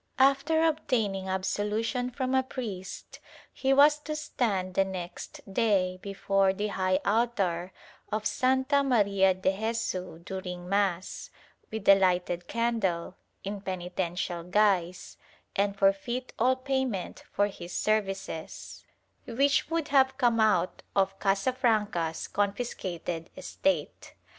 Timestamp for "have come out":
19.89-20.81